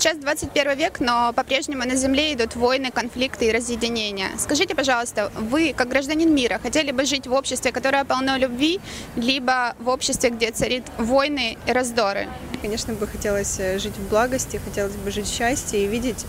Сейчас 0.00 0.16
21 0.16 0.78
век, 0.78 0.98
но 1.00 1.34
по-прежнему 1.34 1.84
на 1.84 1.94
Земле 1.94 2.32
идут 2.32 2.56
войны, 2.56 2.90
конфликты 2.90 3.48
и 3.48 3.52
разъединения. 3.52 4.30
Скажите, 4.38 4.74
пожалуйста, 4.74 5.30
вы, 5.38 5.74
как 5.76 5.88
гражданин 5.88 6.34
мира, 6.34 6.58
хотели 6.58 6.90
бы 6.90 7.04
жить 7.04 7.26
в 7.26 7.34
обществе, 7.34 7.70
которое 7.70 8.06
полно 8.06 8.38
любви, 8.38 8.80
либо 9.16 9.74
в 9.78 9.90
обществе, 9.90 10.30
где 10.30 10.52
царит 10.52 10.84
войны 10.96 11.58
и 11.66 11.72
раздоры? 11.72 12.28
Конечно, 12.62 12.94
бы 12.94 13.06
хотелось 13.06 13.60
э, 13.60 13.78
жить 13.78 13.92
в 13.92 14.08
благости, 14.08 14.58
хотелось 14.64 14.94
бы 14.94 15.10
жить 15.10 15.26
в 15.26 15.36
счастье 15.36 15.84
и 15.84 15.86
видеть 15.86 16.24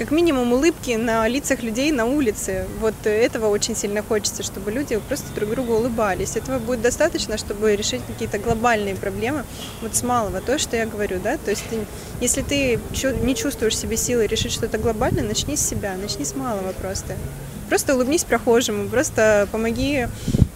как 0.00 0.12
минимум 0.12 0.54
улыбки 0.54 0.92
на 0.92 1.28
лицах 1.28 1.62
людей 1.62 1.92
на 1.92 2.06
улице. 2.06 2.66
Вот 2.80 2.94
этого 3.04 3.48
очень 3.48 3.76
сильно 3.76 4.02
хочется, 4.02 4.42
чтобы 4.42 4.72
люди 4.72 4.96
просто 4.96 5.26
друг 5.34 5.50
другу 5.50 5.74
улыбались. 5.74 6.36
Этого 6.36 6.58
будет 6.58 6.80
достаточно, 6.80 7.36
чтобы 7.36 7.76
решить 7.76 8.00
какие-то 8.06 8.38
глобальные 8.38 8.94
проблемы. 8.94 9.44
Вот 9.82 9.94
с 9.94 10.02
малого, 10.02 10.40
то, 10.40 10.58
что 10.58 10.74
я 10.74 10.86
говорю, 10.86 11.20
да, 11.22 11.36
то 11.36 11.50
есть 11.50 11.64
ты, 11.68 11.80
если 12.22 12.40
ты 12.40 12.80
не 13.22 13.34
чувствуешь 13.34 13.76
себе 13.76 13.98
силы 13.98 14.26
решить 14.26 14.52
что-то 14.52 14.78
глобальное, 14.78 15.22
начни 15.22 15.54
с 15.54 15.68
себя, 15.68 15.94
начни 16.00 16.24
с 16.24 16.34
малого 16.34 16.72
просто. 16.72 17.14
Просто 17.68 17.94
улыбнись 17.94 18.24
прохожему, 18.24 18.88
просто 18.88 19.48
помоги 19.52 20.06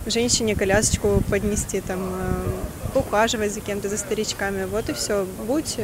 женщине 0.06 0.56
колясочку 0.56 1.22
поднести, 1.28 1.82
там, 1.82 2.00
э, 2.02 2.98
ухаживать 2.98 3.52
за 3.52 3.60
кем-то, 3.60 3.90
за 3.90 3.98
старичками. 3.98 4.64
Вот 4.64 4.88
и 4.88 4.94
все. 4.94 5.26
Будь 5.46 5.76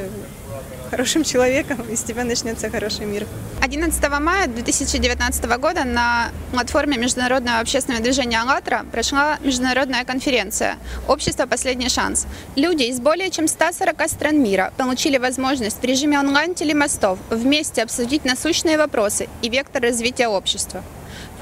хорошим 0.91 1.25
человеком, 1.25 1.81
и 1.91 1.97
с 1.97 2.03
тебя 2.03 2.25
начнется 2.25 2.69
хороший 2.71 3.07
мир. 3.07 3.27
11 3.63 4.09
мая 4.21 4.47
2019 4.47 5.45
года 5.59 5.85
на 5.85 6.31
платформе 6.53 6.97
Международного 6.99 7.61
общественного 7.61 8.03
движения 8.03 8.41
«АЛЛАТРА» 8.41 8.87
прошла 8.91 9.39
международная 9.43 10.05
конференция 10.05 10.77
«Общество. 11.09 11.47
Последний 11.47 11.89
шанс». 11.89 12.27
Люди 12.57 12.85
из 12.85 13.01
более 13.01 13.31
чем 13.31 13.49
140 13.49 14.09
стран 14.09 14.43
мира 14.43 14.73
получили 14.77 15.19
возможность 15.19 15.81
в 15.81 15.85
режиме 15.85 16.19
онлайн-телемостов 16.19 17.19
вместе 17.31 17.83
обсудить 17.83 18.25
насущные 18.25 18.79
вопросы 18.79 19.29
и 19.43 19.49
вектор 19.49 19.83
развития 19.83 20.29
общества 20.29 20.83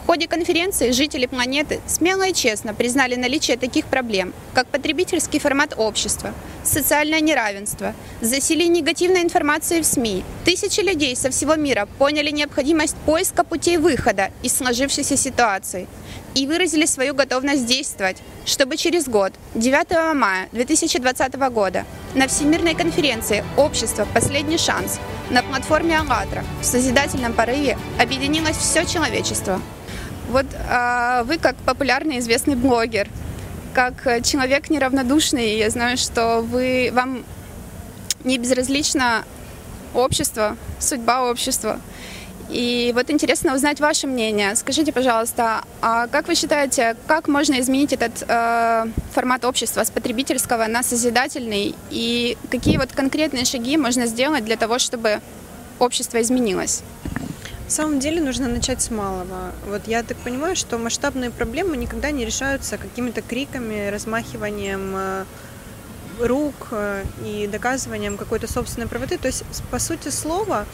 ходе 0.09 0.27
конференции 0.27 0.91
жители 0.93 1.27
планеты 1.27 1.81
смело 1.87 2.27
и 2.27 2.33
честно 2.33 2.73
признали 2.73 3.15
наличие 3.15 3.59
таких 3.59 3.85
проблем, 3.85 4.33
как 4.55 4.67
потребительский 4.67 5.39
формат 5.39 5.75
общества, 5.77 6.33
социальное 6.65 7.21
неравенство, 7.21 7.95
засилие 8.23 8.69
негативной 8.69 9.21
информации 9.21 9.83
в 9.83 9.85
СМИ. 9.85 10.25
Тысячи 10.47 10.81
людей 10.81 11.15
со 11.15 11.29
всего 11.29 11.57
мира 11.57 11.87
поняли 11.99 12.31
необходимость 12.31 12.97
поиска 13.05 13.45
путей 13.45 13.77
выхода 13.77 14.31
из 14.43 14.57
сложившейся 14.57 15.19
ситуации 15.19 15.87
и 16.35 16.47
выразили 16.47 16.87
свою 16.87 17.15
готовность 17.15 17.67
действовать, 17.67 18.17
чтобы 18.47 18.79
через 18.79 19.09
год, 19.09 19.35
9 19.57 20.15
мая 20.15 20.49
2020 20.53 21.35
года, 21.53 21.85
на 22.15 22.29
Всемирной 22.29 22.75
конференции 22.75 23.45
«Общество. 23.59 24.09
Последний 24.15 24.57
шанс» 24.57 25.01
на 25.29 25.43
платформе 25.43 25.99
«АЛЛАТРА» 25.99 26.45
в 26.63 26.65
созидательном 26.65 27.35
порыве 27.35 27.77
объединилось 28.01 28.57
все 28.57 28.87
человечество– 28.87 29.61
вот 30.29 30.47
а, 30.69 31.25
вы 31.25 31.39
как 31.39 31.57
популярный 31.57 32.19
известный 32.19 32.55
блогер, 32.55 33.09
как 33.75 34.23
человек 34.25 34.71
неравнодушный, 34.71 35.59
я 35.59 35.71
знаю, 35.71 35.97
что 35.97 36.41
вы 36.41 36.91
вам 36.93 37.25
не 38.25 38.39
безразлично 38.39 39.25
общество, 39.95 40.57
судьба 40.81 41.31
общества. 41.31 41.81
И 42.51 42.93
вот 42.95 43.11
интересно 43.11 43.55
узнать 43.55 43.79
ваше 43.79 44.07
мнение. 44.07 44.57
Скажите, 44.57 44.91
пожалуйста, 44.91 45.63
а 45.83 46.07
как 46.07 46.29
вы 46.29 46.35
считаете, 46.35 46.97
как 47.07 47.29
можно 47.29 47.61
изменить 47.61 47.93
этот 47.93 48.25
э, 48.27 48.87
формат 49.13 49.45
общества 49.45 49.85
с 49.85 49.91
потребительского 49.91 50.67
на 50.67 50.83
созидательный? 50.83 51.75
И 51.91 52.39
какие 52.51 52.79
вот 52.79 52.93
конкретные 52.93 53.45
шаги 53.45 53.77
можно 53.77 54.07
сделать 54.07 54.47
для 54.47 54.57
того, 54.57 54.79
чтобы 54.79 55.21
общество 55.79 56.23
изменилось? 56.23 56.83
На 57.69 57.73
самом 57.73 58.01
деле 58.01 58.23
нужно 58.23 58.49
начать 58.49 58.81
с 58.81 58.91
малого. 58.91 59.53
Вот 59.67 59.83
я 59.87 60.03
так 60.03 60.17
понимаю, 60.17 60.57
что 60.57 60.79
масштабные 60.79 61.31
проблемы 61.31 61.77
никогда 61.77 62.11
не 62.11 62.25
решаются 62.25 62.79
какими-то 62.79 63.21
криками, 63.21 63.91
размахиванием 63.91 64.95
э, 64.97 65.25
рук 66.19 66.69
э, 66.71 67.05
и 67.23 67.47
доказыванием 67.47 68.17
какой-то 68.17 68.51
собственной 68.51 68.87
правоты. 68.89 69.19
То 69.19 69.27
есть, 69.27 69.45
по 69.71 69.79
сути, 69.79 70.09
слово, 70.09 70.65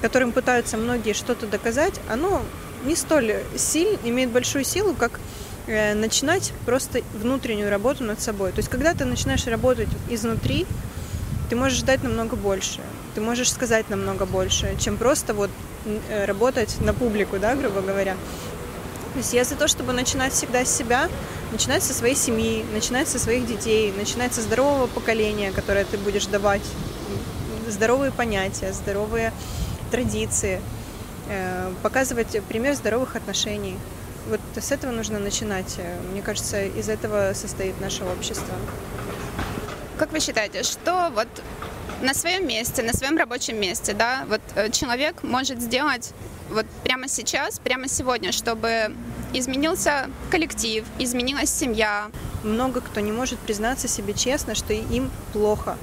которым 0.00 0.30
пытаются 0.30 0.76
многие 0.76 1.12
что-то 1.12 1.48
доказать, 1.48 2.00
оно 2.08 2.40
не 2.84 2.94
столь 2.94 3.34
сильно, 3.56 3.98
имеет 4.04 4.30
большую 4.30 4.64
силу, 4.64 4.94
как 4.94 5.18
э, 5.66 5.94
начинать 5.94 6.52
просто 6.66 7.00
внутреннюю 7.20 7.68
работу 7.68 8.04
над 8.04 8.20
собой. 8.20 8.52
То 8.52 8.58
есть, 8.58 8.68
когда 8.68 8.94
ты 8.94 9.04
начинаешь 9.04 9.44
работать 9.48 9.88
изнутри, 10.08 10.66
ты 11.50 11.56
можешь 11.56 11.82
дать 11.82 12.04
намного 12.04 12.36
больше, 12.36 12.80
ты 13.14 13.20
можешь 13.20 13.52
сказать 13.52 13.88
намного 13.90 14.26
больше, 14.26 14.76
чем 14.78 14.96
просто 14.96 15.34
вот 15.34 15.50
Э, 16.08 16.24
работать 16.24 16.80
на 16.80 16.94
публику, 16.94 17.38
да, 17.38 17.54
грубо 17.54 17.82
говоря. 17.82 18.14
То 19.12 19.18
есть 19.18 19.34
я 19.34 19.44
за 19.44 19.54
то, 19.54 19.68
чтобы 19.68 19.92
начинать 19.92 20.32
всегда 20.32 20.64
с 20.64 20.74
себя, 20.74 21.08
начинать 21.52 21.82
со 21.82 21.92
своей 21.92 22.16
семьи, 22.16 22.64
начинать 22.72 23.06
со 23.06 23.18
своих 23.18 23.46
детей, 23.46 23.92
начинать 23.92 24.32
со 24.32 24.40
здорового 24.40 24.86
поколения, 24.86 25.52
которое 25.52 25.84
ты 25.84 25.98
будешь 25.98 26.26
давать, 26.26 26.62
здоровые 27.68 28.12
понятия, 28.12 28.72
здоровые 28.72 29.32
традиции, 29.90 30.60
э, 31.28 31.70
показывать 31.82 32.42
пример 32.48 32.74
здоровых 32.74 33.14
отношений. 33.14 33.76
Вот 34.30 34.40
с 34.56 34.72
этого 34.72 34.90
нужно 34.90 35.18
начинать. 35.18 35.78
Мне 36.10 36.22
кажется, 36.22 36.64
из 36.64 36.88
этого 36.88 37.34
состоит 37.34 37.78
наше 37.82 38.04
общество. 38.04 38.54
Как 39.98 40.12
вы 40.12 40.20
считаете, 40.20 40.62
что 40.62 41.12
вот 41.14 41.28
на 42.02 42.14
своем 42.14 42.46
месте, 42.46 42.82
на 42.82 42.92
своем 42.92 43.16
рабочем 43.16 43.60
месте, 43.60 43.92
да, 43.92 44.24
вот 44.28 44.40
э, 44.54 44.70
человек 44.70 45.22
может 45.22 45.60
сделать 45.60 46.12
вот 46.50 46.66
прямо 46.82 47.08
сейчас, 47.08 47.58
прямо 47.58 47.88
сегодня, 47.88 48.32
чтобы 48.32 48.94
изменился 49.32 50.08
коллектив, 50.30 50.84
изменилась 50.98 51.50
семья. 51.50 52.10
Много 52.42 52.80
кто 52.80 53.00
не 53.00 53.12
может 53.12 53.38
признаться 53.38 53.88
себе 53.88 54.12
честно, 54.12 54.54
что 54.54 54.72
им 54.72 55.10
плохо, 55.32 55.76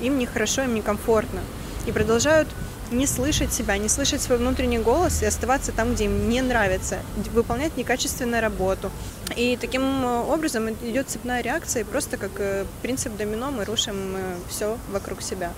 им 0.00 0.18
нехорошо, 0.18 0.62
им 0.62 0.74
некомфортно. 0.74 1.40
И 1.86 1.92
продолжают 1.92 2.48
не 2.90 3.06
слышать 3.06 3.52
себя, 3.52 3.76
не 3.76 3.88
слышать 3.88 4.22
свой 4.22 4.38
внутренний 4.38 4.78
голос 4.78 5.22
и 5.22 5.26
оставаться 5.26 5.72
там, 5.72 5.94
где 5.94 6.04
им 6.04 6.28
не 6.28 6.40
нравится, 6.40 6.98
выполнять 7.32 7.76
некачественную 7.76 8.42
работу. 8.42 8.90
И 9.36 9.58
таким 9.60 9.82
э, 10.04 10.20
образом 10.22 10.70
идет 10.70 11.08
цепная 11.08 11.42
реакция, 11.42 11.84
просто 11.84 12.16
как 12.16 12.30
э, 12.38 12.64
принцип 12.82 13.16
домино 13.16 13.50
мы 13.50 13.64
рушим 13.64 14.16
э, 14.16 14.36
все 14.48 14.78
вокруг 14.90 15.22
себя. 15.22 15.52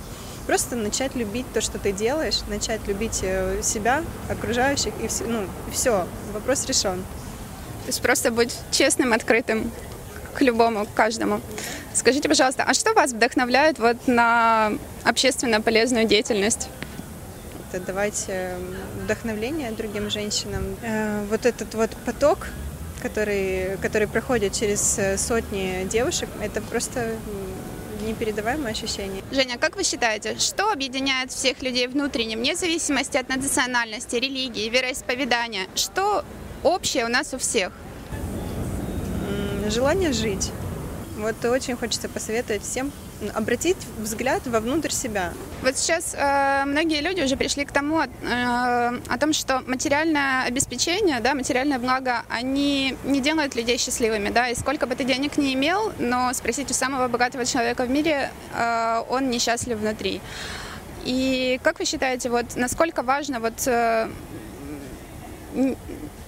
Просто 0.47 0.75
начать 0.75 1.15
любить 1.15 1.47
то, 1.53 1.61
что 1.61 1.79
ты 1.79 1.93
делаешь, 1.93 2.41
начать 2.49 2.81
любить 2.89 3.15
себя, 3.15 4.03
окружающих, 4.29 4.93
и 5.01 5.07
все, 5.07 5.25
ну, 5.25 5.47
все, 5.71 6.09
вопрос 6.33 6.67
решен. 6.67 6.99
То 7.83 7.87
есть 7.87 8.03
просто 8.03 8.33
быть 8.33 8.57
честным, 8.73 9.13
открытым 9.13 9.71
к 10.35 10.41
любому, 10.41 10.87
к 10.87 10.95
каждому. 10.95 11.41
Скажите, 11.95 12.29
пожалуйста, 12.29 12.65
а 12.67 12.75
что 12.75 12.95
вас 12.95 13.13
вдохновляет 13.13 13.79
вот 13.79 13.97
на 14.09 14.73
общественно 15.05 15.61
полезную 15.61 16.07
деятельность? 16.07 16.69
Это 17.73 17.85
давать 17.85 18.25
э, 18.29 18.57
вдохновление 19.03 19.71
другим 19.73 20.11
женщинам. 20.11 20.77
Э, 20.83 21.25
вот 21.29 21.47
этот 21.47 21.75
вот 21.75 21.91
поток, 22.05 22.49
который, 23.03 23.77
который 23.83 24.09
проходит 24.09 24.53
через 24.53 24.99
э, 24.99 25.17
сотни 25.17 25.87
девушек, 25.89 26.29
это 26.43 26.61
просто 26.61 27.17
непередаваемое 28.07 28.73
ощущение. 28.73 29.23
Женя, 29.31 29.59
как 29.59 29.77
вы 29.77 29.85
считаете, 29.85 30.39
что 30.39 30.73
объединяет 30.73 31.31
всех 31.31 31.63
людей 31.63 31.87
внутренне, 31.87 32.37
вне 32.37 32.57
зависимости 32.57 33.17
от 33.17 33.29
национальности, 33.29 34.17
религии, 34.17 34.69
вероисповедания? 34.69 35.67
Что 35.75 36.25
общее 36.63 37.05
у 37.05 37.09
нас 37.09 37.35
у 37.35 37.39
всех? 37.39 37.73
Желание 39.69 40.13
жить. 40.13 40.51
Вот 41.19 41.45
очень 41.45 41.77
хочется 41.77 42.09
посоветовать 42.09 42.63
всем 42.63 42.91
обратить 43.35 43.77
взгляд 43.99 44.47
вовнутрь 44.47 44.91
себя. 44.91 45.33
Вот 45.63 45.77
сейчас 45.77 46.15
э, 46.15 46.65
многие 46.65 47.01
люди 47.01 47.23
уже 47.23 47.37
пришли 47.37 47.65
к 47.65 47.73
тому, 47.73 48.01
э, 48.01 48.07
о 48.25 49.19
том, 49.19 49.33
что 49.33 49.63
материальное 49.67 50.45
обеспечение, 50.45 51.21
да, 51.21 51.35
материальное 51.35 51.79
благо, 51.79 52.23
они 52.29 52.97
не 53.05 53.21
делают 53.21 53.55
людей 53.55 53.79
счастливыми, 53.79 54.31
да, 54.31 54.49
и 54.49 54.55
сколько 54.55 54.87
бы 54.87 54.95
ты 54.95 55.05
денег 55.05 55.37
не 55.37 55.55
имел, 55.55 55.93
но 55.99 56.33
спросить 56.33 56.71
у 56.71 56.75
самого 56.75 57.09
богатого 57.09 57.45
человека 57.45 57.85
в 57.85 57.91
мире, 57.91 58.31
э, 58.55 59.03
он 59.09 59.31
несчастлив 59.31 59.79
внутри. 59.79 60.21
И 61.05 61.61
как 61.63 61.79
вы 61.79 61.85
считаете, 61.85 62.29
вот 62.29 62.57
насколько 62.57 63.03
важно 63.03 63.41
вот 63.41 63.67
э, 63.67 64.09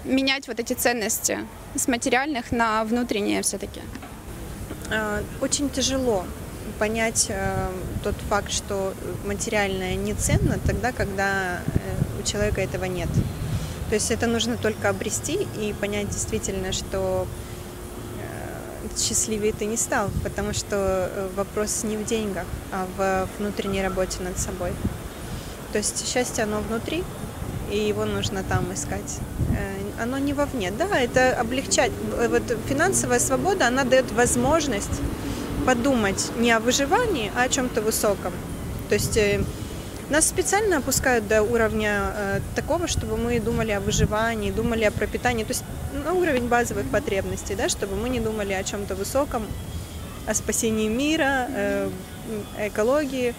менять 0.04 0.48
вот 0.48 0.60
эти 0.60 0.72
ценности 0.72 1.38
с 1.74 1.88
материальных 1.88 2.52
на 2.52 2.84
внутренние 2.84 3.42
все-таки? 3.42 3.80
Э, 4.90 5.22
очень 5.40 5.70
тяжело 5.70 6.24
понять 6.78 7.26
э, 7.28 7.70
тот 8.02 8.14
факт, 8.28 8.50
что 8.50 8.94
материальное 9.26 9.94
не 9.94 10.14
ценно 10.14 10.58
тогда, 10.66 10.92
когда 10.92 11.60
э, 11.60 12.20
у 12.20 12.26
человека 12.26 12.60
этого 12.60 12.84
нет. 12.84 13.08
То 13.88 13.94
есть 13.94 14.10
это 14.10 14.26
нужно 14.26 14.56
только 14.56 14.88
обрести 14.88 15.46
и 15.60 15.74
понять 15.78 16.08
действительно, 16.08 16.72
что 16.72 17.26
счастливее 18.96 19.52
ты 19.52 19.64
не 19.64 19.76
стал, 19.76 20.10
потому 20.22 20.52
что 20.52 21.28
вопрос 21.36 21.84
не 21.84 21.96
в 21.96 22.04
деньгах, 22.04 22.46
а 22.72 22.86
в 22.96 23.28
внутренней 23.38 23.82
работе 23.82 24.22
над 24.22 24.38
собой. 24.38 24.72
То 25.72 25.78
есть 25.78 26.06
счастье, 26.06 26.44
оно 26.44 26.60
внутри, 26.60 27.02
и 27.70 27.78
его 27.78 28.04
нужно 28.04 28.42
там 28.42 28.72
искать. 28.74 29.18
Э, 29.56 30.02
оно 30.02 30.18
не 30.18 30.34
вовне. 30.34 30.70
Да, 30.70 30.86
это 30.98 31.34
облегчать. 31.40 31.92
Вот 32.28 32.42
финансовая 32.68 33.18
свобода, 33.18 33.66
она 33.66 33.84
дает 33.84 34.10
возможность 34.12 35.00
подумать 35.66 36.30
не 36.36 36.52
о 36.52 36.60
выживании, 36.60 37.30
а 37.36 37.42
о 37.42 37.48
чем-то 37.48 37.80
высоком. 37.80 38.32
То 38.88 38.94
есть 38.94 39.16
э, 39.16 39.42
нас 40.10 40.28
специально 40.28 40.78
опускают 40.78 41.26
до 41.26 41.42
уровня 41.42 42.12
э, 42.14 42.40
такого, 42.54 42.86
чтобы 42.86 43.16
мы 43.16 43.40
думали 43.40 43.70
о 43.72 43.80
выживании, 43.80 44.50
думали 44.50 44.84
о 44.84 44.90
пропитании, 44.90 45.44
то 45.44 45.52
есть 45.52 45.64
на 46.04 46.12
уровень 46.12 46.48
базовых 46.48 46.86
потребностей, 46.90 47.54
да, 47.54 47.68
чтобы 47.68 47.96
мы 47.96 48.08
не 48.08 48.20
думали 48.20 48.52
о 48.52 48.62
чем-то 48.62 48.94
высоком, 48.94 49.46
о 50.26 50.34
спасении 50.34 50.88
мира, 50.88 51.46
э, 51.48 51.90
экологии. 52.58 53.34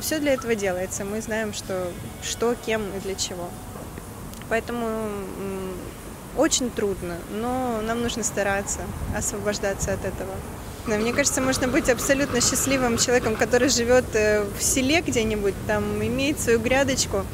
Все 0.00 0.18
для 0.18 0.34
этого 0.34 0.54
делается. 0.54 1.04
Мы 1.04 1.20
знаем, 1.22 1.52
что, 1.52 1.90
что, 2.22 2.54
кем 2.54 2.82
и 2.96 3.00
для 3.00 3.14
чего. 3.14 3.48
Поэтому 4.48 4.86
очень 6.36 6.70
трудно, 6.70 7.16
но 7.32 7.80
нам 7.82 8.02
нужно 8.02 8.22
стараться 8.22 8.80
освобождаться 9.16 9.92
от 9.92 10.04
этого. 10.04 10.32
Мне 10.96 11.12
кажется, 11.12 11.42
можно 11.42 11.68
быть 11.68 11.90
абсолютно 11.90 12.40
счастливым 12.40 12.96
человеком, 12.96 13.36
который 13.36 13.68
живет 13.68 14.06
э, 14.14 14.44
в 14.58 14.62
селе 14.62 15.02
где-нибудь, 15.02 15.54
там 15.66 16.02
имеет 16.02 16.40
свою 16.40 16.60
грядочку, 16.60 17.26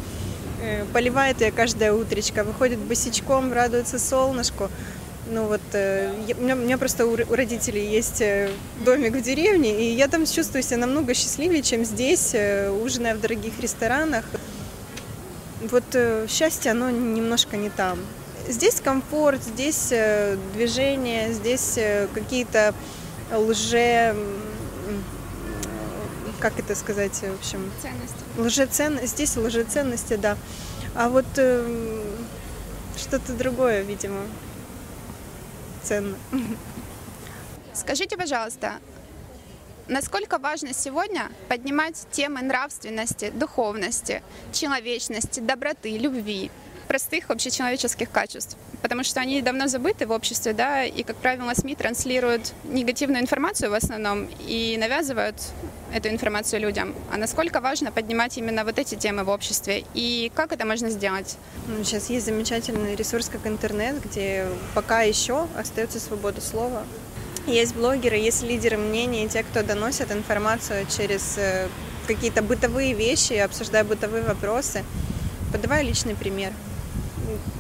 э, 0.61 0.85
поливает 0.93 1.41
ее 1.41 1.53
каждое 1.53 1.93
утречко, 1.93 2.43
выходит 2.43 2.81
босичком, 2.81 3.53
радуется 3.53 4.01
солнышку. 4.01 4.71
Ну 5.31 5.45
вот, 5.47 5.61
э, 5.73 6.13
я, 6.27 6.35
у, 6.37 6.41
меня, 6.41 6.55
у 6.57 6.59
меня 6.59 6.79
просто 6.79 7.07
у, 7.07 7.13
у 7.13 7.35
родителей 7.35 7.87
есть 7.87 8.23
домик 8.85 9.15
в 9.15 9.23
деревне, 9.23 9.81
и 9.81 9.95
я 9.95 10.09
там 10.09 10.27
чувствую 10.27 10.65
себя 10.65 10.79
намного 10.79 11.15
счастливее, 11.15 11.63
чем 11.63 11.85
здесь, 11.85 12.35
ужиная 12.83 13.15
в 13.15 13.21
дорогих 13.21 13.61
ресторанах. 13.61 14.25
Вот 15.71 15.85
счастье, 16.29 16.73
оно 16.73 16.91
немножко 16.91 17.57
не 17.57 17.71
там. 17.71 17.99
Здесь 18.49 18.81
комфорт, 18.81 19.43
здесь 19.43 19.93
движение, 20.55 21.33
здесь 21.33 21.79
какие-то 22.13 22.75
лже... 23.33 24.17
Как 26.41 26.59
это 26.59 26.75
сказать, 26.75 27.15
в 27.15 27.35
общем? 27.39 27.71
Ценности. 27.81 28.17
Лжецен... 28.39 29.07
Здесь 29.07 29.37
лжеценности, 29.37 30.17
да. 30.17 30.37
А 30.95 31.09
вот 31.09 31.27
э, 31.37 32.03
что-то 32.97 33.33
другое, 33.33 33.83
видимо, 33.83 34.21
ценно. 35.83 36.17
Скажите, 37.73 38.17
пожалуйста, 38.17 38.75
насколько 39.89 40.39
важно 40.39 40.73
сегодня 40.73 41.31
поднимать 41.49 42.07
темы 42.13 42.43
нравственности, 42.43 43.31
духовности, 43.31 44.23
человечности, 44.53 45.41
доброты, 45.41 45.97
любви? 45.99 46.51
Простых 46.85 47.31
общечеловеческих 47.31 48.11
качеств, 48.11 48.57
потому 48.83 49.05
что 49.05 49.21
они 49.21 49.43
давно 49.43 49.67
забыты 49.67 50.07
в 50.07 50.11
обществе, 50.11 50.53
да, 50.53 50.85
и, 50.85 51.03
как 51.03 51.17
правило, 51.17 51.53
СМИ 51.55 51.75
транслируют 51.75 52.53
негативную 52.65 53.23
информацию 53.23 53.71
в 53.71 53.75
основном 53.75 54.29
и 54.47 54.77
навязывают 54.79 55.37
эту 55.93 56.09
информацию 56.09 56.61
людям. 56.61 56.95
А 57.13 57.17
насколько 57.17 57.61
важно 57.61 57.93
поднимать 57.93 58.37
именно 58.37 58.65
вот 58.65 58.79
эти 58.79 58.97
темы 58.97 59.25
в 59.25 59.29
обществе 59.29 59.85
и 59.95 60.31
как 60.35 60.53
это 60.53 60.67
можно 60.67 60.91
сделать? 60.91 61.37
Ну, 61.69 61.85
сейчас 61.85 62.11
есть 62.11 62.27
замечательный 62.27 62.97
ресурс, 62.97 63.29
как 63.29 63.47
интернет, 63.47 64.03
где 64.05 64.47
пока 64.75 65.03
еще 65.03 65.47
остается 65.57 66.01
свобода 66.01 66.41
слова. 66.41 66.85
Есть 67.47 67.75
блогеры, 67.77 68.17
есть 68.17 68.43
лидеры 68.43 68.77
мнений, 68.77 69.29
те, 69.29 69.43
кто 69.43 69.63
доносят 69.63 70.11
информацию 70.11 70.87
через 70.87 71.37
э, 71.37 71.69
какие-то 72.07 72.43
бытовые 72.43 72.95
вещи, 72.95 73.35
обсуждая 73.35 73.85
бытовые 73.85 74.25
вопросы, 74.25 74.83
подавая 75.53 75.83
личный 75.83 76.15
пример 76.15 76.53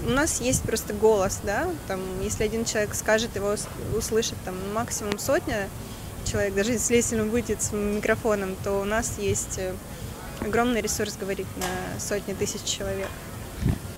у 0.06 0.10
нас 0.10 0.40
есть 0.40 0.62
просто 0.62 0.92
голос, 0.92 1.40
да, 1.42 1.68
там, 1.88 2.00
если 2.22 2.44
один 2.44 2.64
человек 2.64 2.94
скажет, 2.94 3.34
его 3.36 3.54
услышит 3.96 4.36
там 4.44 4.54
максимум 4.72 5.18
сотня 5.18 5.68
человек, 6.24 6.54
даже 6.54 6.72
если 6.72 7.20
он 7.20 7.30
выйдет 7.30 7.62
с 7.62 7.72
микрофоном, 7.72 8.56
то 8.64 8.80
у 8.80 8.84
нас 8.84 9.18
есть 9.18 9.58
э, 9.58 9.74
огромный 10.40 10.80
ресурс 10.80 11.16
говорить 11.16 11.46
на 11.56 12.00
сотни 12.00 12.32
тысяч 12.34 12.62
человек. 12.64 13.08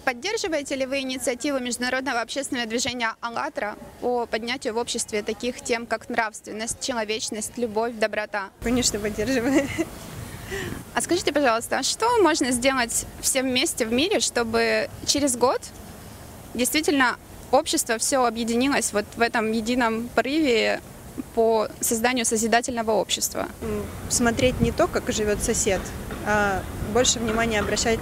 Поддерживаете 0.04 0.76
ли 0.76 0.86
вы 0.86 1.00
инициативу 1.00 1.58
международного 1.58 2.20
общественного 2.20 2.68
движения 2.68 3.14
«АЛЛАТРА» 3.20 3.76
по 4.00 4.26
поднятию 4.26 4.74
в 4.74 4.76
обществе 4.76 5.22
таких 5.22 5.60
тем, 5.60 5.84
как 5.84 6.08
нравственность, 6.08 6.80
человечность, 6.80 7.58
любовь, 7.58 7.94
доброта? 7.94 8.50
Конечно, 8.62 9.00
поддерживаю. 9.00 9.66
А 10.94 11.00
скажите, 11.00 11.32
пожалуйста, 11.32 11.78
а 11.78 11.82
что 11.82 12.22
можно 12.22 12.50
сделать 12.50 13.06
всем 13.20 13.46
вместе 13.46 13.86
в 13.86 13.92
мире, 13.92 14.20
чтобы 14.20 14.88
через 15.06 15.36
год 15.36 15.60
действительно 16.54 17.16
общество 17.50 17.98
все 17.98 18.24
объединилось 18.24 18.92
вот 18.92 19.04
в 19.16 19.20
этом 19.20 19.52
едином 19.52 20.08
порыве 20.14 20.80
по 21.34 21.68
созданию 21.80 22.24
созидательного 22.24 22.92
общества? 22.92 23.48
Смотреть 24.08 24.60
не 24.60 24.72
то, 24.72 24.86
как 24.86 25.12
живет 25.12 25.42
сосед, 25.42 25.80
а 26.26 26.62
больше 26.92 27.18
внимания 27.18 27.60
обращать, 27.60 28.00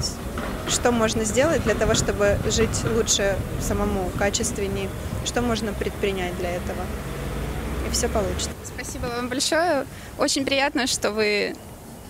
что 0.69 0.93
можно 0.93 1.25
сделать 1.25 1.63
для 1.65 1.75
того, 1.75 1.95
чтобы 1.95 2.39
жить 2.47 2.85
лучше 2.95 3.37
самому, 3.61 4.11
качественнее, 4.19 4.89
что 5.25 5.43
можно 5.43 5.73
предпринять 5.73 6.37
для 6.39 6.51
этого. 6.51 6.83
И 7.87 7.93
все 7.93 8.09
получится. 8.09 8.51
Спасибо 8.65 9.07
вам 9.07 9.29
большое. 9.29 9.87
Очень 10.19 10.45
приятно, 10.45 10.87
что 10.87 11.11
вы 11.11 11.55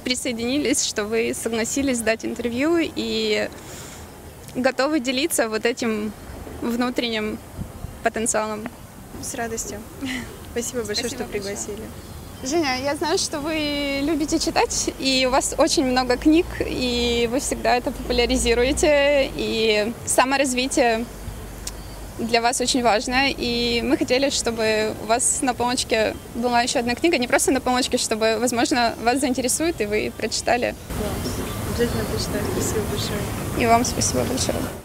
присоединились, 0.04 0.84
что 0.84 1.04
вы 1.04 1.34
согласились 1.34 2.00
дать 2.00 2.24
интервью 2.24 2.78
и 2.80 3.48
готовы 4.54 5.00
делиться 5.00 5.48
вот 5.48 5.66
этим 5.66 6.12
внутренним 6.60 7.38
потенциалом. 8.02 8.68
С 9.22 9.34
радостью. 9.34 9.80
Спасибо 10.52 10.84
большое, 10.84 11.08
Спасибо 11.08 11.24
что 11.24 11.32
пригласили. 11.32 11.82
Женя, 12.42 12.78
я 12.82 12.94
знаю, 12.94 13.16
что 13.16 13.40
вы 13.40 14.00
любите 14.02 14.38
читать, 14.38 14.90
и 14.98 15.24
у 15.26 15.30
вас 15.30 15.54
очень 15.56 15.86
много 15.86 16.18
книг, 16.18 16.44
и 16.60 17.26
вы 17.32 17.40
всегда 17.40 17.74
это 17.74 17.90
популяризируете, 17.90 19.30
и 19.34 19.92
саморазвитие 20.04 21.06
для 22.18 22.40
вас 22.40 22.60
очень 22.60 22.82
важно, 22.82 23.30
и 23.30 23.82
мы 23.82 23.96
хотели, 23.96 24.30
чтобы 24.30 24.94
у 25.02 25.06
вас 25.06 25.40
на 25.42 25.54
полочке 25.54 26.14
была 26.34 26.62
еще 26.62 26.78
одна 26.78 26.94
книга, 26.94 27.18
не 27.18 27.26
просто 27.26 27.52
на 27.52 27.60
полочке, 27.60 27.98
чтобы, 27.98 28.38
возможно, 28.38 28.94
вас 29.02 29.20
заинтересует, 29.20 29.80
и 29.80 29.86
вы 29.86 30.12
прочитали. 30.16 30.74
Класс. 30.98 31.34
Обязательно 31.74 32.04
прочитаю. 32.04 32.44
Спасибо 32.52 32.80
большое. 32.90 33.20
И 33.58 33.66
вам 33.66 33.84
спасибо 33.84 34.22
большое. 34.24 34.83